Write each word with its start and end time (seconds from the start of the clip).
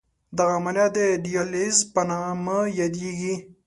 دغه 0.37 0.53
عملیه 0.59 0.87
د 0.97 0.99
دیالیز 1.25 1.77
په 1.93 2.01
نامه 2.09 2.57
یادېږي. 2.79 3.35